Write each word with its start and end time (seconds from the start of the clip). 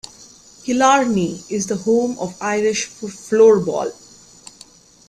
Killarney 0.63 1.43
is 1.51 1.67
the 1.67 1.75
home 1.75 2.17
of 2.17 2.35
Irish 2.41 2.87
floorball. 2.89 3.91